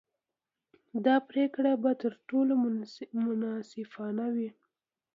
دا 1.05 1.15
پرېکړه 1.29 1.71
به 1.81 1.91
تر 2.01 2.11
ټولو 2.29 2.53
منصفانه 3.35 4.25
وي. 4.35 4.49